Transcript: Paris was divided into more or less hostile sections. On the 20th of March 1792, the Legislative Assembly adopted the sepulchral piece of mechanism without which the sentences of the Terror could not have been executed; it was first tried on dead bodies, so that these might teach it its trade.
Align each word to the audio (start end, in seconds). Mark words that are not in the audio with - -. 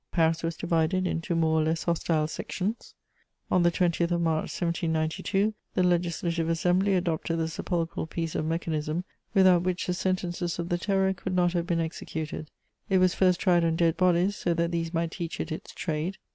Paris 0.11 0.41
was 0.41 0.57
divided 0.57 1.05
into 1.05 1.35
more 1.35 1.61
or 1.61 1.63
less 1.63 1.83
hostile 1.83 2.27
sections. 2.27 2.95
On 3.51 3.61
the 3.61 3.69
20th 3.69 4.09
of 4.09 4.19
March 4.21 4.45
1792, 4.49 5.53
the 5.75 5.83
Legislative 5.83 6.49
Assembly 6.49 6.95
adopted 6.95 7.37
the 7.37 7.47
sepulchral 7.47 8.07
piece 8.07 8.33
of 8.33 8.43
mechanism 8.43 9.03
without 9.35 9.61
which 9.61 9.85
the 9.85 9.93
sentences 9.93 10.57
of 10.57 10.69
the 10.69 10.79
Terror 10.79 11.13
could 11.13 11.35
not 11.35 11.53
have 11.53 11.67
been 11.67 11.79
executed; 11.79 12.49
it 12.89 12.97
was 12.97 13.13
first 13.13 13.39
tried 13.39 13.63
on 13.63 13.75
dead 13.75 13.95
bodies, 13.95 14.35
so 14.35 14.55
that 14.55 14.71
these 14.71 14.91
might 14.91 15.11
teach 15.11 15.39
it 15.39 15.51
its 15.51 15.71
trade. 15.71 16.17